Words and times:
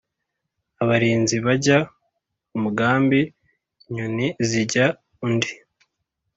Abarinzi 0.81 1.35
bajya 1.45 1.77
umugambi, 2.55 3.21
inyoni 3.87 4.27
zijya 4.49 4.85
undi 5.25 5.51